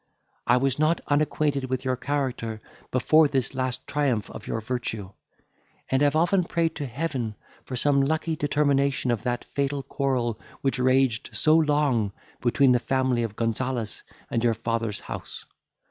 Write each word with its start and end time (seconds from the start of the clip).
I 0.47 0.57
was 0.57 0.79
not 0.79 0.99
unacquainted 1.09 1.65
with 1.65 1.85
your 1.85 1.95
character 1.95 2.59
before 2.89 3.27
this 3.27 3.53
last 3.53 3.85
triumph 3.85 4.31
of 4.31 4.47
your 4.47 4.59
virtue, 4.59 5.11
and 5.91 6.01
have 6.01 6.15
often 6.15 6.43
prayed 6.43 6.73
to 6.77 6.87
Heaven 6.87 7.35
for 7.65 7.75
some 7.75 8.01
lucky 8.01 8.35
determination 8.35 9.11
of 9.11 9.21
that 9.21 9.45
fatal 9.53 9.83
quarrel 9.83 10.39
which 10.61 10.79
raged 10.79 11.29
so 11.33 11.55
long 11.55 12.13
between 12.41 12.71
the 12.71 12.79
family 12.79 13.21
of 13.21 13.35
Gonzales 13.35 14.01
and 14.31 14.43
your 14.43 14.55
father's 14.55 15.01
house. 15.01 15.45